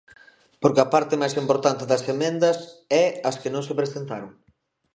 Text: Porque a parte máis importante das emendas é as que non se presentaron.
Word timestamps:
Porque 0.61 0.81
a 0.83 0.91
parte 0.95 1.19
máis 1.21 1.33
importante 1.43 1.83
das 1.91 2.03
emendas 2.13 2.57
é 3.03 3.05
as 3.29 3.35
que 3.41 3.53
non 3.53 3.63
se 3.67 3.77
presentaron. 3.79 4.31